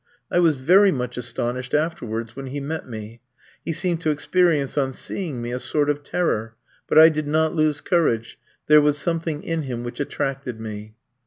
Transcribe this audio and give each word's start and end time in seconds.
I 0.31 0.39
was 0.39 0.55
very 0.55 0.91
much 0.91 1.15
astonished 1.15 1.75
afterwards, 1.75 2.35
when 2.35 2.47
he 2.47 2.59
met 2.59 2.89
me. 2.89 3.21
He 3.63 3.71
seemed 3.71 4.01
to 4.01 4.09
experience, 4.09 4.75
on 4.75 4.93
seeing 4.93 5.43
me, 5.43 5.51
a 5.51 5.59
sort 5.59 5.91
of 5.91 6.01
terror; 6.01 6.55
but 6.87 6.97
I 6.97 7.07
did 7.07 7.27
not 7.27 7.53
lose 7.53 7.81
courage. 7.81 8.39
There 8.65 8.81
was 8.81 8.97
something 8.97 9.43
in 9.43 9.61
him 9.61 9.83
which 9.83 9.99
attracted 9.99 10.59
me. 10.59 10.95